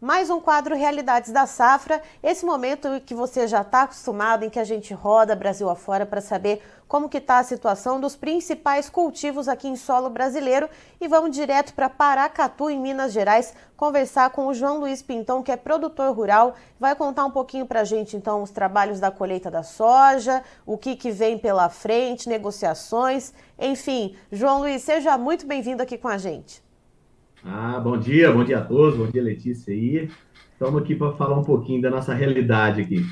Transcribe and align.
mais 0.00 0.28
um 0.28 0.40
quadro 0.40 0.74
Realidades 0.74 1.32
da 1.32 1.46
Safra. 1.46 2.02
Esse 2.22 2.44
momento 2.44 3.00
que 3.06 3.14
você 3.14 3.46
já 3.46 3.62
está 3.62 3.82
acostumado, 3.82 4.44
em 4.44 4.50
que 4.50 4.58
a 4.58 4.64
gente 4.64 4.92
roda 4.92 5.36
Brasil 5.36 5.70
afora 5.70 6.04
para 6.04 6.20
saber 6.20 6.62
como 6.86 7.08
que 7.08 7.18
está 7.18 7.38
a 7.38 7.44
situação 7.44 8.00
dos 8.00 8.14
principais 8.14 8.90
cultivos 8.90 9.48
aqui 9.48 9.68
em 9.68 9.76
solo 9.76 10.10
brasileiro. 10.10 10.68
E 11.00 11.08
vamos 11.08 11.30
direto 11.30 11.74
para 11.74 11.88
Paracatu, 11.88 12.68
em 12.68 12.78
Minas 12.78 13.12
Gerais, 13.12 13.54
conversar 13.76 14.30
com 14.30 14.46
o 14.46 14.54
João 14.54 14.78
Luiz 14.78 15.02
Pintão, 15.02 15.42
que 15.42 15.52
é 15.52 15.56
produtor 15.56 16.14
rural. 16.14 16.54
Vai 16.78 16.94
contar 16.94 17.24
um 17.24 17.30
pouquinho 17.30 17.66
para 17.66 17.80
a 17.80 17.84
gente, 17.84 18.16
então, 18.16 18.42
os 18.42 18.50
trabalhos 18.50 19.00
da 19.00 19.10
colheita 19.10 19.50
da 19.50 19.62
soja, 19.62 20.42
o 20.66 20.76
que, 20.76 20.96
que 20.96 21.10
vem 21.10 21.38
pela 21.38 21.68
frente, 21.68 22.28
negociações, 22.28 23.32
enfim. 23.58 24.16
João 24.30 24.60
Luiz, 24.60 24.82
seja 24.82 25.16
muito 25.16 25.46
bem-vindo 25.46 25.82
aqui 25.82 25.96
com 25.96 26.08
a 26.08 26.18
gente. 26.18 26.63
Ah, 27.46 27.78
bom 27.78 27.98
dia, 27.98 28.32
bom 28.32 28.42
dia 28.42 28.58
a 28.58 28.60
todos, 28.62 28.96
bom 28.96 29.06
dia 29.06 29.22
Letícia 29.22 29.70
aí. 29.74 30.08
Estamos 30.52 30.80
aqui 30.80 30.96
para 30.96 31.12
falar 31.12 31.38
um 31.38 31.44
pouquinho 31.44 31.82
da 31.82 31.90
nossa 31.90 32.14
realidade 32.14 32.80
aqui. 32.80 33.04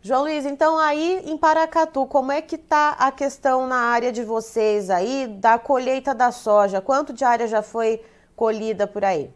João 0.00 0.22
Luiz, 0.22 0.44
então 0.44 0.76
aí 0.80 1.22
em 1.24 1.38
Paracatu, 1.38 2.04
como 2.06 2.32
é 2.32 2.42
que 2.42 2.56
está 2.56 2.96
a 2.98 3.12
questão 3.12 3.68
na 3.68 3.76
área 3.76 4.10
de 4.10 4.24
vocês 4.24 4.90
aí 4.90 5.28
da 5.40 5.60
colheita 5.60 6.12
da 6.12 6.32
soja? 6.32 6.80
Quanto 6.80 7.12
de 7.12 7.22
área 7.22 7.46
já 7.46 7.62
foi 7.62 8.00
colhida 8.34 8.84
por 8.84 9.04
aí? 9.04 9.30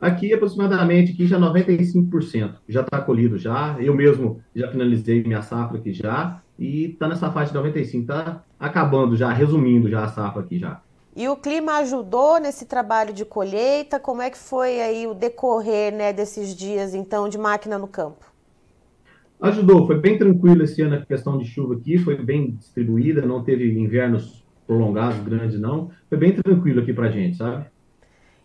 Aqui 0.00 0.32
aproximadamente 0.32 1.12
aqui 1.12 1.26
já 1.26 1.40
95% 1.40 2.54
já 2.68 2.82
está 2.82 3.00
colhido 3.00 3.36
já. 3.36 3.76
Eu 3.80 3.96
mesmo 3.96 4.40
já 4.54 4.70
finalizei 4.70 5.24
minha 5.24 5.42
safra 5.42 5.78
aqui 5.78 5.92
já 5.92 6.40
e 6.56 6.92
está 6.92 7.08
nessa 7.08 7.32
faixa 7.32 7.48
de 7.48 7.56
95, 7.56 8.00
está 8.02 8.44
acabando 8.60 9.16
já, 9.16 9.32
resumindo 9.32 9.90
já 9.90 10.04
a 10.04 10.08
safra 10.08 10.42
aqui 10.42 10.56
já. 10.56 10.80
E 11.14 11.28
o 11.28 11.36
clima 11.36 11.78
ajudou 11.78 12.40
nesse 12.40 12.64
trabalho 12.64 13.12
de 13.12 13.24
colheita? 13.24 14.00
Como 14.00 14.22
é 14.22 14.30
que 14.30 14.38
foi 14.38 14.80
aí 14.80 15.06
o 15.06 15.12
decorrer 15.12 15.92
né, 15.94 16.12
desses 16.12 16.54
dias, 16.56 16.94
então, 16.94 17.28
de 17.28 17.36
máquina 17.36 17.78
no 17.78 17.86
campo? 17.86 18.32
Ajudou, 19.40 19.86
foi 19.86 19.98
bem 19.98 20.16
tranquilo 20.16 20.62
esse 20.62 20.80
ano 20.80 20.94
a 20.94 21.04
questão 21.04 21.36
de 21.36 21.44
chuva 21.44 21.74
aqui, 21.74 21.98
foi 21.98 22.16
bem 22.16 22.52
distribuída, 22.52 23.26
não 23.26 23.42
teve 23.42 23.76
invernos 23.78 24.42
prolongados, 24.66 25.18
grandes 25.20 25.60
não, 25.60 25.90
foi 26.08 26.16
bem 26.16 26.32
tranquilo 26.32 26.80
aqui 26.80 26.92
pra 26.92 27.10
gente, 27.10 27.36
sabe? 27.36 27.66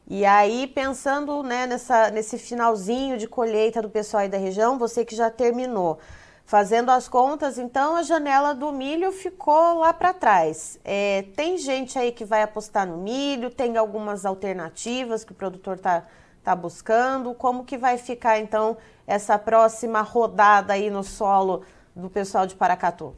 E 0.10 0.26
aí, 0.26 0.68
pensando 0.68 1.44
né, 1.44 1.68
nessa, 1.68 2.10
nesse 2.10 2.38
finalzinho 2.38 3.18
de 3.18 3.28
colheita 3.28 3.82
do 3.82 3.90
pessoal 3.90 4.24
aí 4.24 4.30
da 4.30 4.38
região, 4.38 4.80
você 4.80 5.06
que 5.06 5.16
já 5.16 5.30
terminou, 5.30 6.00
Fazendo 6.48 6.92
as 6.92 7.10
contas, 7.10 7.58
então 7.58 7.98
a 7.98 8.04
janela 8.04 8.56
do 8.56 8.72
milho 8.72 9.12
ficou 9.12 9.80
lá 9.80 9.92
para 9.92 10.14
trás. 10.14 10.80
É, 10.82 11.26
tem 11.36 11.58
gente 11.58 12.00
aí 12.00 12.10
que 12.10 12.24
vai 12.24 12.42
apostar 12.42 12.88
no 12.88 12.96
milho, 12.96 13.50
tem 13.50 13.76
algumas 13.76 14.26
alternativas 14.26 15.26
que 15.26 15.34
o 15.34 15.36
produtor 15.36 15.76
está 15.76 16.08
tá 16.42 16.56
buscando. 16.56 17.34
Como 17.34 17.66
que 17.66 17.78
vai 17.78 17.98
ficar 17.98 18.40
então 18.40 18.78
essa 19.06 19.38
próxima 19.38 20.00
rodada 20.02 20.72
aí 20.72 20.90
no 20.90 21.04
solo 21.04 21.64
do 21.94 22.10
pessoal 22.10 22.48
de 22.48 22.56
Paracatu? 22.56 23.14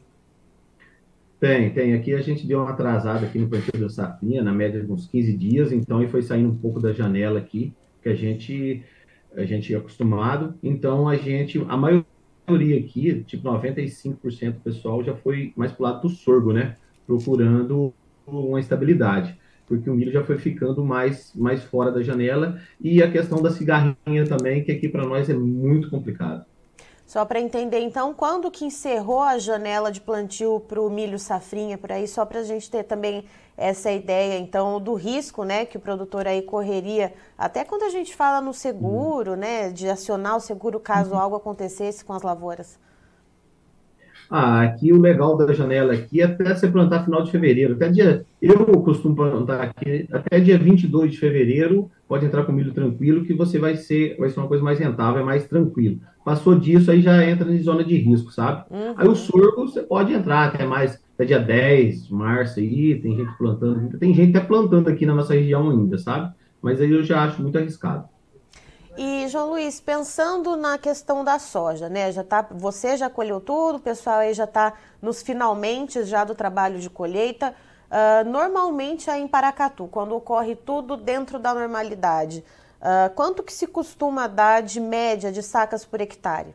Tem, 1.38 1.72
tem. 1.72 1.94
Aqui 1.94 2.12
a 2.12 2.20
gente 2.22 2.44
deu 2.44 2.58
uma 2.58 2.70
atrasada 2.70 3.26
aqui 3.26 3.38
no 3.38 3.48
plantio 3.48 3.80
da 3.80 3.88
safrinha, 3.88 4.42
na 4.42 4.52
média 4.52 4.82
de 4.82 4.90
uns 4.90 5.06
15 5.06 5.36
dias, 5.36 5.70
então 5.70 6.02
e 6.02 6.08
foi 6.08 6.22
saindo 6.22 6.48
um 6.48 6.56
pouco 6.56 6.80
da 6.80 6.92
janela 6.92 7.38
aqui, 7.38 7.72
que 8.02 8.08
a 8.08 8.14
gente 8.16 8.84
a 9.36 9.44
gente 9.44 9.72
é 9.72 9.76
acostumado. 9.76 10.58
Então 10.60 11.08
a 11.08 11.14
gente, 11.14 11.64
a 11.68 11.76
maioria 11.76 12.04
maioria 12.50 12.78
aqui, 12.78 13.24
tipo 13.24 13.48
95% 13.48 14.54
do 14.54 14.60
pessoal 14.60 15.04
já 15.04 15.14
foi 15.14 15.52
mais 15.56 15.72
pro 15.72 15.84
lado 15.84 16.02
do 16.02 16.08
sorgo, 16.08 16.52
né? 16.52 16.76
Procurando 17.06 17.94
uma 18.26 18.60
estabilidade, 18.60 19.38
porque 19.66 19.88
o 19.88 19.94
milho 19.94 20.12
já 20.12 20.22
foi 20.22 20.38
ficando 20.38 20.84
mais, 20.84 21.32
mais 21.34 21.62
fora 21.62 21.90
da 21.90 22.02
janela 22.02 22.60
e 22.80 23.02
a 23.02 23.10
questão 23.10 23.40
da 23.42 23.50
cigarrinha 23.50 24.24
também, 24.26 24.64
que 24.64 24.72
aqui 24.72 24.88
para 24.88 25.06
nós 25.06 25.28
é 25.28 25.34
muito 25.34 25.90
complicado. 25.90 26.44
Só 27.10 27.24
para 27.24 27.40
entender, 27.40 27.80
então, 27.80 28.14
quando 28.14 28.52
que 28.52 28.64
encerrou 28.64 29.20
a 29.20 29.36
janela 29.36 29.90
de 29.90 30.00
plantio 30.00 30.60
para 30.60 30.80
o 30.80 30.88
milho 30.88 31.18
safrinha 31.18 31.76
por 31.76 31.90
aí, 31.90 32.06
só 32.06 32.24
para 32.24 32.38
a 32.38 32.44
gente 32.44 32.70
ter 32.70 32.84
também 32.84 33.24
essa 33.56 33.90
ideia, 33.90 34.38
então, 34.38 34.80
do 34.80 34.94
risco, 34.94 35.42
né, 35.42 35.64
que 35.64 35.76
o 35.76 35.80
produtor 35.80 36.28
aí 36.28 36.40
correria, 36.40 37.12
até 37.36 37.64
quando 37.64 37.82
a 37.82 37.88
gente 37.88 38.14
fala 38.14 38.40
no 38.40 38.54
seguro, 38.54 39.34
né, 39.34 39.70
de 39.70 39.88
acionar 39.88 40.36
o 40.36 40.40
seguro 40.40 40.78
caso 40.78 41.10
uhum. 41.10 41.18
algo 41.18 41.34
acontecesse 41.34 42.04
com 42.04 42.12
as 42.12 42.22
lavouras. 42.22 42.78
Ah, 44.30 44.62
aqui 44.62 44.92
o 44.92 45.00
legal 45.00 45.36
da 45.36 45.52
janela 45.52 45.92
aqui 45.92 46.20
é 46.20 46.24
até 46.24 46.54
você 46.54 46.68
plantar 46.68 47.04
final 47.04 47.24
de 47.24 47.32
fevereiro. 47.32 47.74
Até 47.74 47.88
dia, 47.88 48.24
eu 48.40 48.56
costumo 48.80 49.16
plantar 49.16 49.60
aqui, 49.60 50.06
até 50.12 50.38
dia 50.38 50.56
22 50.56 51.10
de 51.10 51.18
fevereiro, 51.18 51.90
pode 52.06 52.24
entrar 52.24 52.44
com 52.44 52.52
milho 52.52 52.72
tranquilo, 52.72 53.24
que 53.24 53.34
você 53.34 53.58
vai 53.58 53.76
ser, 53.76 54.16
vai 54.16 54.30
ser 54.30 54.38
uma 54.38 54.46
coisa 54.46 54.62
mais 54.62 54.78
rentável, 54.78 55.20
é 55.20 55.24
mais 55.24 55.48
tranquilo. 55.48 55.98
Passou 56.24 56.54
disso, 56.54 56.92
aí 56.92 57.02
já 57.02 57.28
entra 57.28 57.52
em 57.52 57.58
zona 57.58 57.82
de 57.82 57.96
risco, 57.96 58.30
sabe? 58.30 58.64
Uhum. 58.70 58.94
Aí 58.96 59.08
o 59.08 59.16
sorgo, 59.16 59.66
você 59.66 59.82
pode 59.82 60.12
entrar 60.12 60.44
até 60.44 60.64
mais, 60.64 61.02
até 61.14 61.24
dia 61.24 61.40
10 61.40 62.06
de 62.06 62.14
março 62.14 62.60
aí, 62.60 63.00
tem 63.00 63.16
gente 63.16 63.36
plantando, 63.36 63.98
tem 63.98 64.14
gente 64.14 64.36
até 64.36 64.46
plantando 64.46 64.88
aqui 64.88 65.04
na 65.04 65.14
nossa 65.14 65.34
região 65.34 65.70
ainda, 65.70 65.98
sabe? 65.98 66.32
Mas 66.62 66.80
aí 66.80 66.92
eu 66.92 67.02
já 67.02 67.24
acho 67.24 67.42
muito 67.42 67.58
arriscado. 67.58 68.04
E 68.96 69.28
João 69.28 69.50
Luiz, 69.50 69.80
pensando 69.80 70.56
na 70.56 70.76
questão 70.76 71.24
da 71.24 71.38
soja, 71.38 71.88
né? 71.88 72.10
Já 72.10 72.24
tá, 72.24 72.46
você 72.50 72.96
já 72.96 73.08
colheu 73.08 73.40
tudo, 73.40 73.76
o 73.76 73.80
pessoal 73.80 74.18
aí 74.18 74.34
já 74.34 74.44
está 74.44 74.74
nos 75.00 75.22
finalmente 75.22 76.04
já 76.04 76.24
do 76.24 76.34
trabalho 76.34 76.78
de 76.78 76.90
colheita. 76.90 77.54
Uh, 77.90 78.28
normalmente 78.28 79.10
aí 79.10 79.22
em 79.22 79.28
Paracatu, 79.28 79.88
quando 79.88 80.14
ocorre 80.14 80.54
tudo 80.54 80.96
dentro 80.96 81.38
da 81.38 81.54
normalidade, 81.54 82.44
uh, 82.80 83.12
quanto 83.14 83.42
que 83.42 83.52
se 83.52 83.66
costuma 83.66 84.26
dar 84.26 84.62
de 84.62 84.80
média 84.80 85.32
de 85.32 85.42
sacas 85.42 85.84
por 85.84 86.00
hectare? 86.00 86.54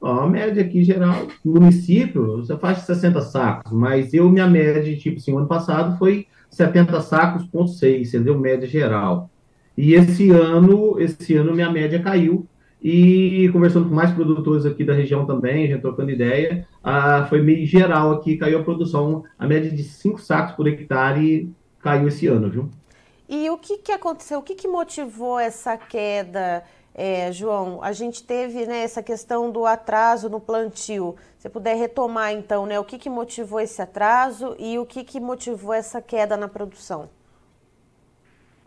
Ó, 0.00 0.20
a 0.20 0.26
média 0.28 0.62
aqui 0.62 0.84
geral, 0.84 1.26
município, 1.44 2.36
você 2.36 2.56
faz 2.56 2.78
60 2.78 3.20
sacos, 3.22 3.72
mas 3.72 4.14
eu, 4.14 4.28
minha 4.28 4.46
média, 4.46 4.96
tipo 4.96 5.18
assim, 5.18 5.36
ano 5.36 5.48
passado 5.48 5.98
foi 5.98 6.26
70 6.50 7.00
sacos, 7.00 7.44
ponto 7.46 7.70
6, 7.70 8.14
entendeu? 8.14 8.38
Média 8.38 8.68
geral. 8.68 9.28
E 9.78 9.94
esse 9.94 10.28
ano, 10.32 11.00
esse 11.00 11.36
ano 11.36 11.54
minha 11.54 11.70
média 11.70 12.02
caiu. 12.02 12.44
E 12.82 13.48
conversando 13.52 13.88
com 13.88 13.94
mais 13.94 14.10
produtores 14.10 14.66
aqui 14.66 14.82
da 14.82 14.92
região 14.92 15.24
também, 15.24 15.70
já 15.70 15.78
trocando 15.78 16.10
ideia, 16.10 16.66
ah, 16.82 17.26
foi 17.28 17.40
meio 17.40 17.64
geral 17.64 18.10
aqui, 18.10 18.36
caiu 18.36 18.58
a 18.58 18.64
produção, 18.64 19.22
a 19.38 19.46
média 19.46 19.70
de 19.70 19.84
5 19.84 20.20
sacos 20.20 20.56
por 20.56 20.66
hectare 20.66 21.48
caiu 21.78 22.08
esse 22.08 22.26
ano, 22.26 22.50
viu? 22.50 22.68
E 23.28 23.48
o 23.50 23.56
que, 23.56 23.78
que 23.78 23.92
aconteceu? 23.92 24.40
O 24.40 24.42
que, 24.42 24.56
que 24.56 24.66
motivou 24.66 25.38
essa 25.38 25.76
queda, 25.76 26.64
é, 26.92 27.30
João? 27.30 27.80
A 27.80 27.92
gente 27.92 28.24
teve 28.24 28.66
né, 28.66 28.82
essa 28.82 29.00
questão 29.00 29.48
do 29.48 29.64
atraso 29.64 30.28
no 30.28 30.40
plantio. 30.40 31.14
Se 31.38 31.48
puder 31.48 31.76
retomar, 31.76 32.32
então, 32.32 32.66
né, 32.66 32.80
o 32.80 32.84
que, 32.84 32.98
que 32.98 33.08
motivou 33.08 33.60
esse 33.60 33.80
atraso 33.80 34.56
e 34.58 34.76
o 34.76 34.84
que, 34.84 35.04
que 35.04 35.20
motivou 35.20 35.72
essa 35.72 36.02
queda 36.02 36.36
na 36.36 36.48
produção? 36.48 37.08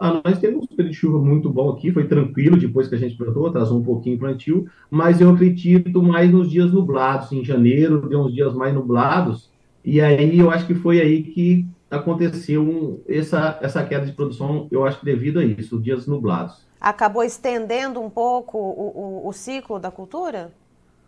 Ah, 0.03 0.19
nós 0.25 0.39
temos 0.39 0.63
um 0.63 0.65
período 0.65 0.89
de 0.89 0.97
chuva 0.97 1.19
muito 1.19 1.47
bom 1.47 1.69
aqui, 1.69 1.91
foi 1.91 2.07
tranquilo 2.07 2.57
depois 2.57 2.87
que 2.87 2.95
a 2.95 2.97
gente 2.97 3.15
plantou, 3.15 3.45
atrasou 3.45 3.77
um 3.77 3.83
pouquinho 3.83 4.15
o 4.15 4.19
plantio, 4.19 4.65
mas 4.89 5.21
eu 5.21 5.29
acredito 5.29 6.01
mais 6.01 6.31
nos 6.31 6.49
dias 6.49 6.73
nublados, 6.73 7.31
em 7.31 7.45
janeiro 7.45 8.09
deu 8.09 8.21
uns 8.21 8.33
dias 8.33 8.51
mais 8.55 8.73
nublados, 8.73 9.51
e 9.85 10.01
aí 10.01 10.39
eu 10.39 10.49
acho 10.49 10.65
que 10.65 10.73
foi 10.73 10.99
aí 10.99 11.21
que 11.21 11.67
aconteceu 11.91 13.03
essa, 13.07 13.59
essa 13.61 13.85
queda 13.85 14.07
de 14.07 14.13
produção, 14.13 14.67
eu 14.71 14.83
acho 14.83 14.99
que 14.99 15.05
devido 15.05 15.37
a 15.37 15.45
isso, 15.45 15.79
dias 15.79 16.07
nublados. 16.07 16.65
Acabou 16.79 17.23
estendendo 17.23 18.01
um 18.01 18.09
pouco 18.09 18.57
o, 18.57 19.25
o, 19.25 19.27
o 19.27 19.31
ciclo 19.33 19.77
da 19.77 19.91
cultura? 19.91 20.51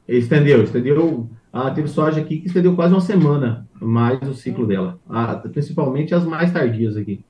Estendeu, 0.07 0.61
estendeu. 0.61 1.27
Ah, 1.51 1.71
teve 1.71 1.87
soja 1.87 2.21
aqui 2.21 2.37
que 2.37 2.45
estendeu 2.45 2.75
quase 2.75 2.93
uma 2.93 3.01
semana 3.01 3.67
mais 3.81 4.21
o 4.21 4.35
ciclo 4.35 4.65
hum. 4.65 4.67
dela, 4.67 4.99
ah, 5.09 5.33
principalmente 5.51 6.13
as 6.13 6.23
mais 6.23 6.53
tardias 6.53 6.95
aqui. 6.95 7.25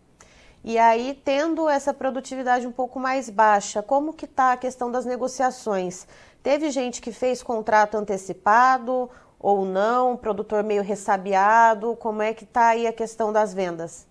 E 0.63 0.77
aí, 0.77 1.19
tendo 1.25 1.67
essa 1.67 1.93
produtividade 1.93 2.65
um 2.65 2.71
pouco 2.71 2.97
mais 2.97 3.29
baixa, 3.29 3.83
como 3.83 4.13
que 4.13 4.23
está 4.23 4.53
a 4.53 4.57
questão 4.57 4.89
das 4.89 5.05
negociações? 5.05 6.07
Teve 6.41 6.71
gente 6.71 7.01
que 7.01 7.11
fez 7.11 7.43
contrato 7.43 7.95
antecipado 7.95 9.09
ou 9.37 9.65
não, 9.65 10.15
produtor 10.15 10.63
meio 10.63 10.81
ressabiado? 10.81 11.97
Como 11.97 12.21
é 12.21 12.33
que 12.33 12.45
está 12.45 12.67
aí 12.67 12.87
a 12.87 12.93
questão 12.93 13.33
das 13.33 13.53
vendas? 13.53 14.07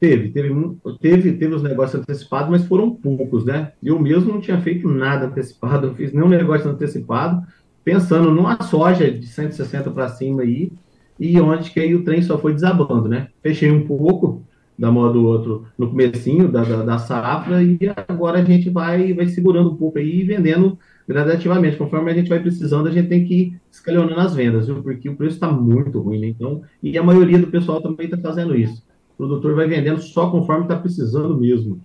Teve, 0.00 0.30
teve, 0.30 0.78
teve, 1.00 1.32
teve 1.32 1.54
os 1.54 1.62
negócios 1.62 2.00
antecipados, 2.00 2.48
mas 2.48 2.64
foram 2.64 2.94
poucos, 2.94 3.44
né? 3.44 3.72
Eu 3.82 3.98
mesmo 3.98 4.32
não 4.32 4.40
tinha 4.40 4.58
feito 4.60 4.88
nada 4.88 5.26
antecipado, 5.26 5.88
não 5.88 5.94
fiz 5.94 6.12
nenhum 6.12 6.28
negócio 6.28 6.70
antecipado, 6.70 7.46
pensando 7.84 8.30
numa 8.30 8.62
soja 8.62 9.10
de 9.10 9.26
160 9.26 9.90
para 9.90 10.08
cima 10.08 10.42
aí, 10.42 10.72
e 11.18 11.38
onde 11.40 11.70
que 11.70 11.80
aí 11.80 11.94
o 11.94 12.04
trem 12.04 12.22
só 12.22 12.38
foi 12.38 12.54
desabando, 12.54 13.08
né? 13.08 13.28
Fechei 13.42 13.70
um 13.70 13.86
pouco, 13.86 14.44
da 14.78 14.92
moda 14.92 15.14
do 15.14 15.26
outro 15.26 15.66
no 15.76 15.90
comecinho 15.90 16.50
da, 16.50 16.62
da, 16.62 16.82
da, 16.84 16.98
safra 16.98 17.62
e 17.62 17.78
agora 18.06 18.38
a 18.38 18.44
gente 18.44 18.70
vai, 18.70 19.12
vai 19.12 19.26
segurando 19.26 19.72
um 19.72 19.76
pouco 19.76 19.98
aí 19.98 20.20
e 20.20 20.24
vendendo 20.24 20.78
gradativamente. 21.06 21.76
Conforme 21.76 22.12
a 22.12 22.14
gente 22.14 22.28
vai 22.28 22.38
precisando, 22.38 22.86
a 22.86 22.92
gente 22.92 23.08
tem 23.08 23.24
que 23.24 23.34
ir 23.34 23.60
escalonando 23.72 24.20
as 24.20 24.34
vendas, 24.34 24.66
viu? 24.66 24.80
Porque 24.82 25.08
o 25.08 25.16
preço 25.16 25.34
está 25.34 25.50
muito 25.50 25.98
ruim, 26.00 26.20
né? 26.20 26.28
Então, 26.28 26.62
e 26.80 26.96
a 26.96 27.02
maioria 27.02 27.38
do 27.38 27.48
pessoal 27.48 27.80
também 27.80 28.06
está 28.06 28.18
fazendo 28.18 28.54
isso. 28.54 28.86
O 29.14 29.16
produtor 29.16 29.56
vai 29.56 29.66
vendendo 29.66 30.00
só 30.00 30.30
conforme 30.30 30.62
está 30.62 30.76
precisando 30.76 31.36
mesmo. 31.36 31.80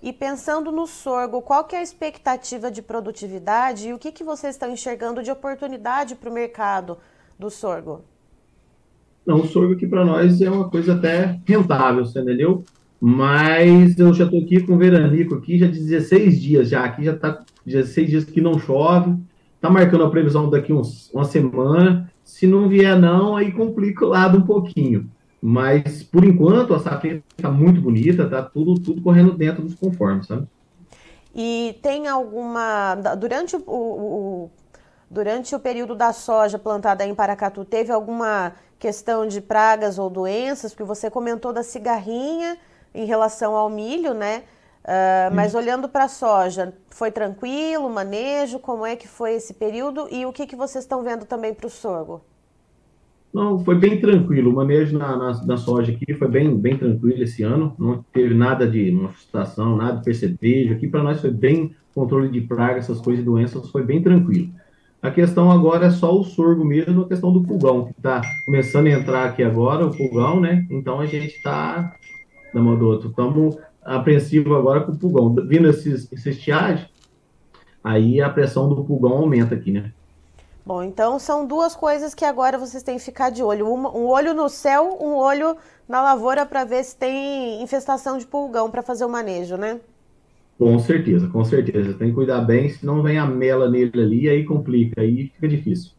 E 0.00 0.12
pensando 0.12 0.70
no 0.70 0.86
sorgo, 0.86 1.42
qual 1.42 1.64
que 1.64 1.74
é 1.74 1.80
a 1.80 1.82
expectativa 1.82 2.70
de 2.70 2.80
produtividade 2.80 3.88
e 3.88 3.92
o 3.92 3.98
que, 3.98 4.12
que 4.12 4.22
vocês 4.22 4.54
estão 4.54 4.70
enxergando 4.70 5.24
de 5.24 5.30
oportunidade 5.30 6.14
para 6.14 6.30
o 6.30 6.32
mercado 6.32 6.98
do 7.36 7.50
sorgo? 7.50 8.04
Não, 9.28 9.42
o 9.42 9.46
sorgo 9.46 9.74
aqui 9.74 9.86
para 9.86 10.06
nós 10.06 10.40
é 10.40 10.50
uma 10.50 10.70
coisa 10.70 10.94
até 10.94 11.38
rentável, 11.46 12.02
você 12.02 12.18
entendeu? 12.18 12.64
Mas 12.98 13.98
eu 13.98 14.14
já 14.14 14.24
estou 14.24 14.40
aqui 14.40 14.58
com 14.58 14.72
o 14.72 14.78
veranico 14.78 15.34
aqui, 15.34 15.58
já 15.58 15.66
de 15.66 15.78
16 15.78 16.40
dias 16.40 16.70
já, 16.70 16.82
aqui 16.82 17.04
já 17.04 17.12
está 17.12 17.44
16 17.66 18.08
dias 18.08 18.24
que 18.24 18.40
não 18.40 18.58
chove, 18.58 19.14
está 19.54 19.68
marcando 19.68 20.04
a 20.04 20.10
previsão 20.10 20.48
daqui 20.48 20.72
uns, 20.72 21.10
uma 21.12 21.26
semana, 21.26 22.10
se 22.24 22.46
não 22.46 22.70
vier 22.70 22.98
não, 22.98 23.36
aí 23.36 23.52
complica 23.52 24.06
o 24.06 24.08
lado 24.08 24.38
um 24.38 24.46
pouquinho. 24.46 25.10
Mas, 25.42 26.02
por 26.02 26.24
enquanto, 26.24 26.72
a 26.72 26.78
safra 26.78 27.22
está 27.36 27.50
muito 27.50 27.82
bonita, 27.82 28.22
está 28.22 28.40
tudo, 28.40 28.80
tudo 28.80 29.02
correndo 29.02 29.34
dentro 29.34 29.62
dos 29.62 29.74
conformes, 29.74 30.26
sabe? 30.26 30.46
E 31.36 31.76
tem 31.82 32.08
alguma. 32.08 32.94
Durante 33.20 33.56
o, 33.56 33.60
o, 33.66 34.50
durante 35.10 35.54
o 35.54 35.58
período 35.58 35.94
da 35.94 36.12
soja 36.12 36.58
plantada 36.58 37.04
em 37.04 37.14
Paracatu, 37.14 37.64
teve 37.64 37.92
alguma 37.92 38.52
questão 38.78 39.26
de 39.26 39.40
pragas 39.40 39.98
ou 39.98 40.10
doenças? 40.10 40.72
Porque 40.72 40.84
você 40.84 41.10
comentou 41.10 41.52
da 41.52 41.62
cigarrinha 41.62 42.56
em 42.94 43.04
relação 43.04 43.54
ao 43.54 43.68
milho, 43.68 44.14
né? 44.14 44.42
Uh, 44.84 45.34
mas 45.34 45.54
olhando 45.54 45.88
para 45.88 46.04
a 46.04 46.08
soja, 46.08 46.72
foi 46.88 47.10
tranquilo 47.10 47.86
o 47.86 47.90
manejo? 47.90 48.58
Como 48.58 48.86
é 48.86 48.96
que 48.96 49.06
foi 49.06 49.34
esse 49.34 49.52
período? 49.52 50.08
E 50.10 50.24
o 50.24 50.32
que, 50.32 50.46
que 50.46 50.56
vocês 50.56 50.84
estão 50.84 51.02
vendo 51.02 51.26
também 51.26 51.52
para 51.52 51.66
o 51.66 51.70
sorgo? 51.70 52.22
Não, 53.32 53.58
foi 53.58 53.74
bem 53.74 54.00
tranquilo. 54.00 54.50
O 54.50 54.54
manejo 54.54 54.96
na, 54.96 55.14
na, 55.14 55.44
na, 55.44 55.56
soja 55.58 55.92
aqui 55.92 56.14
foi 56.14 56.28
bem, 56.28 56.56
bem 56.56 56.78
tranquilo 56.78 57.22
esse 57.22 57.42
ano. 57.42 57.74
Não 57.78 58.02
teve 58.12 58.34
nada 58.34 58.66
de 58.66 58.90
manifestação, 58.90 59.76
nada 59.76 59.98
de 59.98 60.04
percevejo. 60.04 60.72
Aqui 60.72 60.88
para 60.88 61.02
nós 61.02 61.20
foi 61.20 61.30
bem 61.30 61.76
controle 61.94 62.30
de 62.30 62.40
praga, 62.40 62.78
essas 62.78 63.00
coisas, 63.00 63.24
doenças, 63.24 63.68
foi 63.70 63.82
bem 63.82 64.02
tranquilo. 64.02 64.50
A 65.00 65.10
questão 65.10 65.50
agora 65.50 65.86
é 65.86 65.90
só 65.90 66.12
o 66.12 66.24
sorgo 66.24 66.64
mesmo, 66.64 67.02
a 67.02 67.08
questão 67.08 67.32
do 67.32 67.42
pulgão, 67.42 67.84
que 67.84 67.92
está 67.92 68.20
começando 68.44 68.88
a 68.88 68.90
entrar 68.90 69.24
aqui 69.26 69.44
agora, 69.44 69.86
o 69.86 69.96
pulgão, 69.96 70.40
né? 70.40 70.66
Então 70.68 71.00
a 71.00 71.06
gente 71.06 71.36
está, 71.36 71.94
na 72.52 72.60
outro, 72.60 73.10
estamos 73.10 73.56
apreensivo 73.84 74.56
agora 74.56 74.80
com 74.80 74.92
o 74.92 74.98
pulgão. 74.98 75.34
Vindo 75.46 75.68
esses, 75.68 76.12
essa 76.12 76.30
estiagem, 76.30 76.88
aí 77.82 78.20
a 78.20 78.28
pressão 78.28 78.68
do 78.68 78.84
pulgão 78.84 79.12
aumenta 79.12 79.54
aqui, 79.54 79.70
né? 79.70 79.92
Bom, 80.66 80.82
então 80.82 81.18
são 81.18 81.46
duas 81.46 81.74
coisas 81.74 82.12
que 82.12 82.24
agora 82.24 82.58
vocês 82.58 82.82
têm 82.82 82.98
que 82.98 83.04
ficar 83.04 83.30
de 83.30 83.42
olho. 83.42 83.72
Uma, 83.72 83.90
um 83.96 84.06
olho 84.06 84.34
no 84.34 84.48
céu, 84.48 84.98
um 85.00 85.14
olho 85.14 85.56
na 85.88 86.02
lavoura 86.02 86.44
para 86.44 86.64
ver 86.64 86.84
se 86.84 86.94
tem 86.94 87.62
infestação 87.62 88.18
de 88.18 88.26
pulgão 88.26 88.70
para 88.70 88.82
fazer 88.82 89.04
o 89.04 89.08
manejo, 89.08 89.56
né? 89.56 89.80
Com 90.58 90.78
certeza, 90.80 91.28
com 91.28 91.44
certeza. 91.44 91.94
Tem 91.94 92.08
que 92.08 92.14
cuidar 92.14 92.40
bem, 92.40 92.68
senão 92.68 93.02
vem 93.02 93.16
a 93.16 93.24
mela 93.24 93.70
nele 93.70 93.92
ali, 94.02 94.28
aí 94.28 94.44
complica, 94.44 95.00
aí 95.00 95.30
fica 95.34 95.46
difícil. 95.46 95.92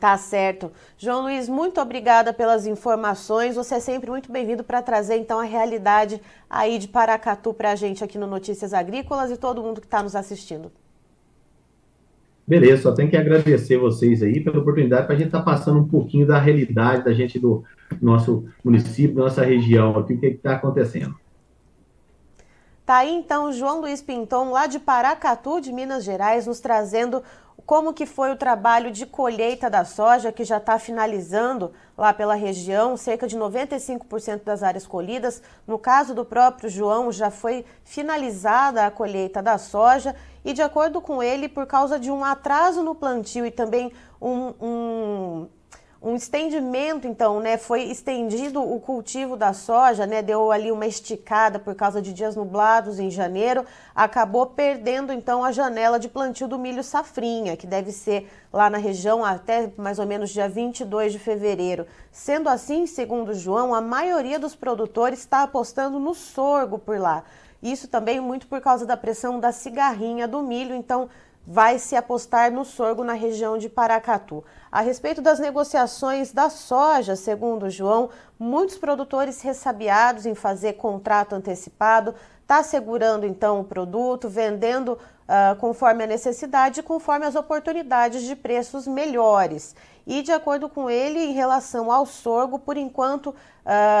Tá 0.00 0.18
certo. 0.18 0.70
João 0.98 1.22
Luiz, 1.22 1.48
muito 1.48 1.80
obrigada 1.80 2.32
pelas 2.32 2.66
informações. 2.66 3.54
Você 3.54 3.76
é 3.76 3.80
sempre 3.80 4.10
muito 4.10 4.30
bem-vindo 4.30 4.64
para 4.64 4.82
trazer 4.82 5.16
então 5.16 5.38
a 5.38 5.44
realidade 5.44 6.20
aí 6.50 6.78
de 6.78 6.88
Paracatu 6.88 7.54
para 7.54 7.70
a 7.70 7.74
gente 7.76 8.02
aqui 8.02 8.18
no 8.18 8.26
Notícias 8.26 8.74
Agrícolas 8.74 9.30
e 9.30 9.36
todo 9.36 9.62
mundo 9.62 9.80
que 9.80 9.86
está 9.86 10.02
nos 10.02 10.16
assistindo. 10.16 10.70
Beleza, 12.46 12.82
só 12.82 12.92
tenho 12.92 13.08
que 13.08 13.16
agradecer 13.16 13.78
vocês 13.78 14.22
aí 14.22 14.40
pela 14.40 14.58
oportunidade 14.58 15.06
para 15.06 15.14
a 15.14 15.18
gente 15.18 15.28
estar 15.28 15.38
tá 15.38 15.44
passando 15.44 15.80
um 15.80 15.88
pouquinho 15.88 16.26
da 16.26 16.38
realidade 16.38 17.04
da 17.04 17.14
gente 17.14 17.38
do 17.38 17.64
nosso 18.02 18.44
município, 18.62 19.14
da 19.14 19.22
nossa 19.22 19.42
região, 19.42 19.96
aqui, 19.96 20.12
o 20.12 20.20
que 20.20 20.26
está 20.26 20.56
acontecendo. 20.56 21.14
Tá 22.84 22.98
aí 22.98 23.14
então 23.14 23.50
João 23.50 23.80
Luiz 23.80 24.02
Pinton, 24.02 24.50
lá 24.50 24.66
de 24.66 24.78
Paracatu, 24.78 25.58
de 25.58 25.72
Minas 25.72 26.04
Gerais, 26.04 26.46
nos 26.46 26.60
trazendo 26.60 27.22
como 27.64 27.94
que 27.94 28.04
foi 28.04 28.30
o 28.30 28.36
trabalho 28.36 28.90
de 28.90 29.06
colheita 29.06 29.70
da 29.70 29.86
soja, 29.86 30.30
que 30.30 30.44
já 30.44 30.58
está 30.58 30.78
finalizando 30.78 31.72
lá 31.96 32.12
pela 32.12 32.34
região, 32.34 32.94
cerca 32.94 33.26
de 33.26 33.38
95% 33.38 34.44
das 34.44 34.62
áreas 34.62 34.86
colhidas. 34.86 35.40
No 35.66 35.78
caso 35.78 36.14
do 36.14 36.26
próprio 36.26 36.68
João, 36.68 37.10
já 37.10 37.30
foi 37.30 37.64
finalizada 37.82 38.84
a 38.84 38.90
colheita 38.90 39.42
da 39.42 39.56
soja 39.56 40.14
e, 40.44 40.52
de 40.52 40.60
acordo 40.60 41.00
com 41.00 41.22
ele, 41.22 41.48
por 41.48 41.66
causa 41.66 41.98
de 41.98 42.10
um 42.10 42.22
atraso 42.22 42.82
no 42.82 42.94
plantio 42.94 43.46
e 43.46 43.50
também 43.50 43.92
um, 44.20 44.52
um 44.60 45.48
um 46.04 46.14
estendimento, 46.14 47.08
então, 47.08 47.40
né? 47.40 47.56
Foi 47.56 47.84
estendido 47.84 48.62
o 48.62 48.78
cultivo 48.78 49.38
da 49.38 49.54
soja, 49.54 50.06
né? 50.06 50.20
Deu 50.20 50.52
ali 50.52 50.70
uma 50.70 50.86
esticada 50.86 51.58
por 51.58 51.74
causa 51.74 52.02
de 52.02 52.12
dias 52.12 52.36
nublados 52.36 52.98
em 53.00 53.10
janeiro, 53.10 53.64
acabou 53.94 54.44
perdendo 54.44 55.14
então 55.14 55.42
a 55.42 55.50
janela 55.50 55.98
de 55.98 56.10
plantio 56.10 56.46
do 56.46 56.58
milho 56.58 56.84
safrinha, 56.84 57.56
que 57.56 57.66
deve 57.66 57.90
ser 57.90 58.30
lá 58.52 58.68
na 58.68 58.76
região 58.76 59.24
até 59.24 59.72
mais 59.78 59.98
ou 59.98 60.04
menos 60.06 60.28
dia 60.28 60.46
22 60.46 61.10
de 61.10 61.18
fevereiro. 61.18 61.86
Sendo 62.12 62.50
assim, 62.50 62.86
segundo 62.86 63.32
João, 63.32 63.74
a 63.74 63.80
maioria 63.80 64.38
dos 64.38 64.54
produtores 64.54 65.20
está 65.20 65.42
apostando 65.42 65.98
no 65.98 66.14
sorgo 66.14 66.78
por 66.78 66.98
lá. 66.98 67.24
Isso 67.62 67.88
também 67.88 68.20
muito 68.20 68.46
por 68.46 68.60
causa 68.60 68.84
da 68.84 68.94
pressão 68.94 69.40
da 69.40 69.50
cigarrinha 69.50 70.28
do 70.28 70.42
milho, 70.42 70.74
então 70.74 71.08
vai 71.46 71.78
se 71.78 71.94
apostar 71.94 72.50
no 72.50 72.64
sorgo 72.64 73.04
na 73.04 73.12
região 73.12 73.58
de 73.58 73.68
Paracatu. 73.68 74.42
A 74.72 74.80
respeito 74.80 75.20
das 75.20 75.38
negociações 75.38 76.32
da 76.32 76.48
soja, 76.48 77.16
segundo 77.16 77.68
João, 77.68 78.10
muitos 78.38 78.78
produtores 78.78 79.42
ressabiados 79.42 80.26
em 80.26 80.34
fazer 80.34 80.74
contrato 80.74 81.34
antecipado, 81.34 82.14
está 82.42 82.62
segurando 82.62 83.26
então 83.26 83.60
o 83.60 83.64
produto, 83.64 84.28
vendendo 84.28 84.92
uh, 84.92 85.56
conforme 85.56 86.04
a 86.04 86.06
necessidade, 86.06 86.82
conforme 86.82 87.26
as 87.26 87.34
oportunidades 87.34 88.22
de 88.22 88.36
preços 88.36 88.86
melhores. 88.86 89.74
E 90.06 90.22
de 90.22 90.32
acordo 90.32 90.68
com 90.68 90.90
ele, 90.90 91.18
em 91.18 91.32
relação 91.32 91.90
ao 91.90 92.04
sorgo, 92.04 92.58
por 92.58 92.76
enquanto 92.76 93.34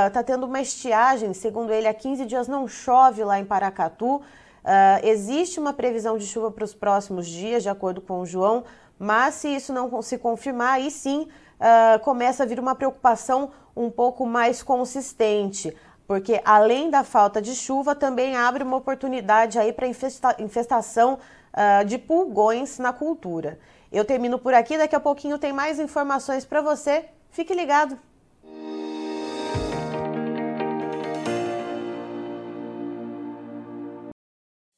está 0.06 0.20
uh, 0.20 0.24
tendo 0.24 0.44
uma 0.44 0.60
estiagem, 0.60 1.32
segundo 1.32 1.72
ele, 1.72 1.88
há 1.88 1.94
15 1.94 2.26
dias 2.26 2.46
não 2.46 2.68
chove 2.68 3.24
lá 3.24 3.38
em 3.38 3.44
Paracatu. 3.44 4.20
Uh, 4.64 5.06
existe 5.06 5.60
uma 5.60 5.74
previsão 5.74 6.16
de 6.16 6.26
chuva 6.26 6.50
para 6.50 6.64
os 6.64 6.74
próximos 6.74 7.26
dias, 7.26 7.62
de 7.62 7.68
acordo 7.68 8.00
com 8.00 8.20
o 8.20 8.26
João, 8.26 8.64
mas 8.98 9.34
se 9.34 9.48
isso 9.48 9.74
não 9.74 10.00
se 10.00 10.16
confirmar, 10.16 10.74
aí 10.74 10.90
sim 10.90 11.28
uh, 11.60 11.98
começa 12.00 12.42
a 12.42 12.46
vir 12.46 12.58
uma 12.58 12.74
preocupação 12.74 13.50
um 13.76 13.90
pouco 13.90 14.24
mais 14.24 14.62
consistente, 14.62 15.76
porque 16.06 16.40
além 16.44 16.88
da 16.88 17.04
falta 17.04 17.42
de 17.42 17.54
chuva, 17.54 17.94
também 17.94 18.36
abre 18.36 18.62
uma 18.62 18.78
oportunidade 18.78 19.58
aí 19.58 19.70
para 19.70 19.86
infesta 19.86 20.34
infestação 20.38 21.18
uh, 21.52 21.84
de 21.84 21.98
pulgões 21.98 22.78
na 22.78 22.92
cultura. 22.92 23.58
Eu 23.92 24.04
termino 24.04 24.38
por 24.38 24.54
aqui, 24.54 24.78
daqui 24.78 24.96
a 24.96 25.00
pouquinho 25.00 25.38
tem 25.38 25.52
mais 25.52 25.78
informações 25.78 26.44
para 26.46 26.62
você. 26.62 27.04
Fique 27.30 27.52
ligado! 27.52 27.98